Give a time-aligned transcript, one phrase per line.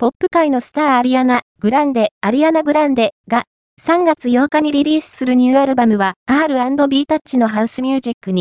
[0.00, 3.46] ポップ界のスターアリアナ・グランデ、アリアナ・グランデが
[3.82, 8.36] 3月8日にリリースするニューアルバムは R&B タッチのハウスミュージックに